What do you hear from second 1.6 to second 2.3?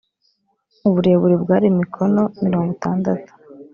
mikono